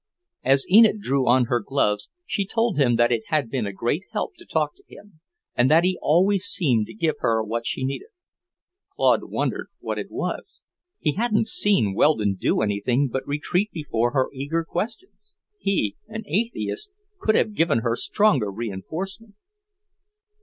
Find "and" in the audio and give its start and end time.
5.53-5.69